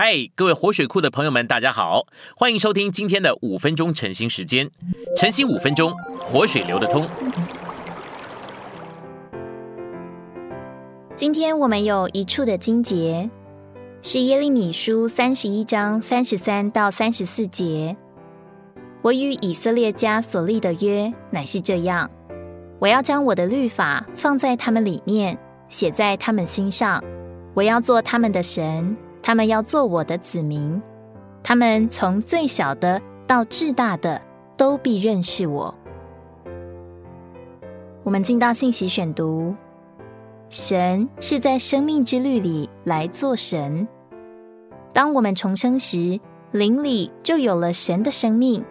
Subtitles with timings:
[0.00, 2.06] 嗨，各位活水库的朋友们，大家好，
[2.36, 4.70] 欢迎收听今天的五分钟晨兴时间。
[5.16, 7.04] 晨兴五分钟，活水流得通。
[11.16, 13.28] 今天我们有一处的经节，
[14.00, 17.96] 是耶利米书三十一章三十三到三十四节。
[19.02, 22.08] 我与以色列家所立的约乃是这样：
[22.78, 25.36] 我要将我的律法放在他们里面，
[25.68, 27.02] 写在他们心上。
[27.52, 28.96] 我要做他们的神。
[29.22, 30.80] 他们要做我的子民，
[31.42, 34.20] 他们从最小的到至大的
[34.56, 35.74] 都必认识我。
[38.04, 39.54] 我们进到信息选读，
[40.48, 43.86] 神是在生命之律里来做神。
[44.94, 46.18] 当我们重生时，
[46.52, 48.64] 灵里就有了神的生命，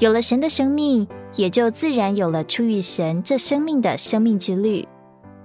[0.00, 4.86] 有了神的生命，也就自然有了出于神这生命的生命之律。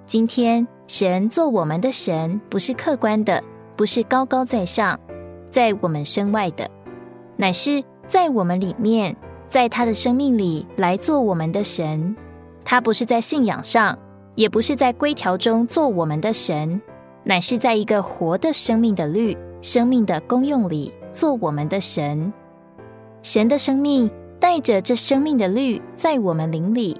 [0.05, 3.43] 今天，神做我们的神，不是客观的。
[3.77, 4.99] 不是高高在上，
[5.51, 6.67] 在我们身外的，
[7.35, 9.15] 乃是在我们里面，
[9.47, 12.13] 在他的生命里来做我们的神。
[12.65, 13.95] 他不是在信仰上，
[14.33, 16.81] 也不是在规条中做我们的神，
[17.23, 22.33] 乃是在一个活的生命的律、生命的功用里做我们的神。
[23.21, 24.09] 神的生命
[24.39, 26.99] 带着这生命的律在我们灵里，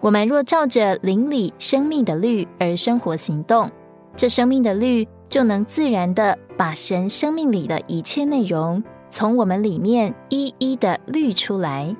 [0.00, 3.70] 我们若照着灵里生命的律而生活行动，
[4.16, 5.06] 这生命的律。
[5.32, 11.96] 就能自然的把神生命里的一切内容从我们里面一一的滤出来。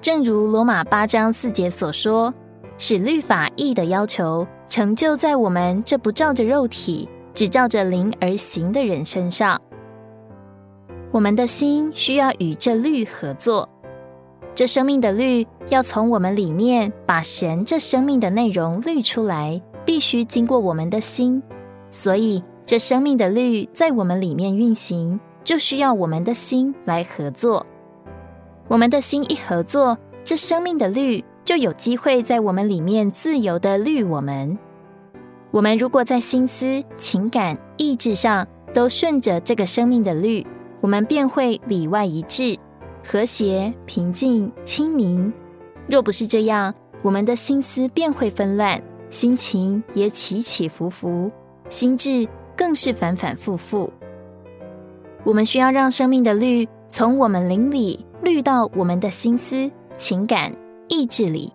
[0.00, 2.34] 正如罗马八章四节所说，
[2.76, 9.60] 使律法义的要求成就在我们这不照着肉体，只照着灵而行的人身上。
[11.12, 13.68] 我们的心需要与这律合作，
[14.56, 21.40] 这生命的律要从我们里面把神这生命的内容滤出来，必须经过我们的心。
[21.92, 27.64] 所以，这生命的律在我们里面运行，就需要我们的心来合作。
[28.66, 34.58] 我们的心一合作，这生命的律就有机会在我们里面自由的律我们。
[35.50, 40.46] 我们如果在心思、情感、意志上都顺着这个生命的律，
[40.80, 42.58] 我们便会里外一致、
[43.04, 45.30] 和谐、平静、清明。
[45.86, 51.30] 若不是这样，我们的心思便会纷乱，心情也起起伏伏。
[51.72, 53.90] 心智更是反反复复。
[55.24, 60.54] 我们需要让生命的绿从我们灵里绿到我们的心思、情感、
[60.88, 61.50] 意志里。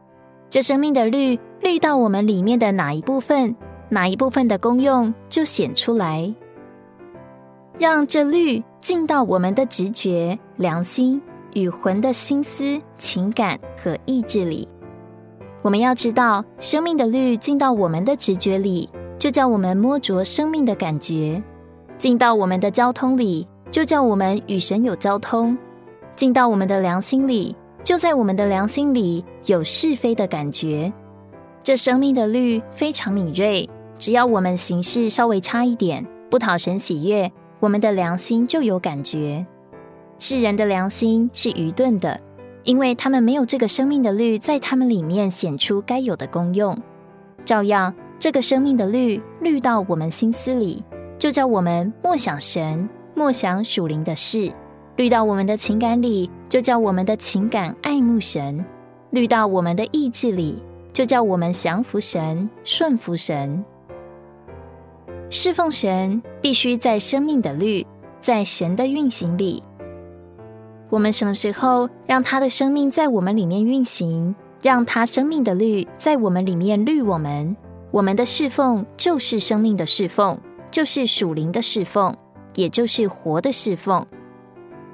[0.49, 3.55] 这生命的绿绿到我们里面的哪一部分，
[3.89, 6.33] 哪一部分的功用就显出来。
[7.77, 11.21] 让这绿进到我们的直觉、良心
[11.53, 14.67] 与魂的心思、情感和意志里。
[15.61, 18.89] 我们要知道，生命的绿进到我们的直觉里。
[19.19, 21.41] 就叫我们摸着生命的感觉，
[21.97, 25.57] 进到我们的交通里，就叫我们与神有交通；
[26.15, 30.93] 进到我们的良心里，就在我们的良心里有是非的感觉。
[31.63, 33.67] 这生命的律非常敏锐，
[33.97, 39.43] 只要我们行事稍微差一点，不讨神喜悦，我们的良心就有感觉。
[40.19, 42.19] 世人的良心是愚钝的，
[42.63, 46.77] 因为他们没有这个生命的律在他们里面显出该有的功用，
[47.43, 47.93] 照样。
[48.19, 50.83] 这个生命的绿，绿到我们心思里，
[51.19, 54.51] 就叫我们默想神，默想属灵的事；
[54.95, 58.59] 绿到我们的情感里，就叫我们的情感爱慕神；
[59.11, 63.63] 绿到我们的意志里，就叫我们降服神、顺服神。
[65.29, 67.85] 侍奉神必须在生命的绿，
[68.19, 69.61] 在神的运行里。
[70.89, 77.55] 我们什么时候让他的生命在我们里面运行，让他生命的绿在我们里面绿我们？
[77.97, 82.15] 我们的侍奉就是生命的侍奉，就是属灵的侍奉，
[82.53, 84.05] 也就是活的侍奉。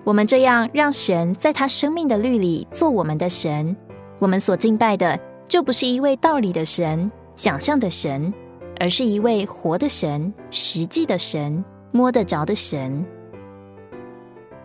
[0.06, 3.76] 我们这样让神在他生命的律里做我们的神，
[4.20, 5.20] 我们所敬拜的
[5.50, 8.34] 就不是一位道理的神、想象的神，
[8.80, 13.06] 而是一位活的神、实际的神、摸得着的神。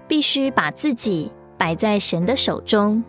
[0.07, 3.03] 必须把自己摆在神的手中，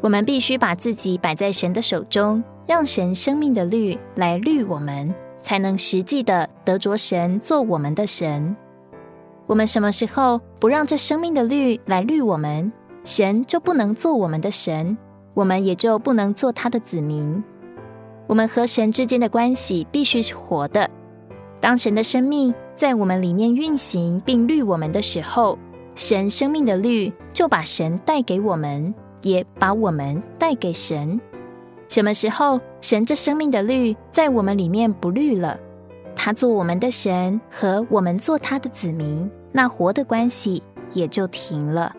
[0.00, 2.42] 我们必须把自己摆在神的手中。
[2.68, 8.54] 让神生命的律来律我们，才能实际的得着神做我们的神。
[9.46, 12.70] 我们什么时候不让这生命的律来律我们，
[13.04, 14.94] 神就不能做我们的神，
[15.32, 17.42] 我们也就不能做他的子民。
[18.26, 20.90] 我们和神之间的关系必须是活的。
[21.60, 25.58] 当神的生命在我们里面运行并律我们的时候，
[25.94, 31.18] 神生命的律就把神带给我们，也把我们带给神。
[31.88, 35.58] 什么时候神这生命的律在我们里面不律了，
[36.14, 40.62] 他做我们的神，和我们做他的子民，那活的关系
[40.92, 41.90] 也就停了。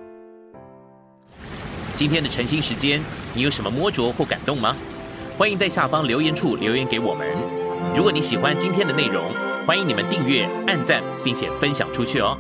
[1.96, 3.02] 今天的晨兴时间，
[3.34, 4.76] 你有什么摸着或感动吗？
[5.38, 7.28] 欢迎在下方留言处留言给我们。
[7.96, 9.24] 如果你喜欢今天的内容，
[9.66, 12.38] 欢迎你们订阅、按赞，并且分享出去哦。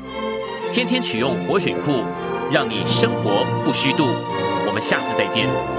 [0.72, 2.04] 天天取用活水库，
[2.52, 4.06] 让你生活不虚度。
[4.68, 5.79] 我们下次再见。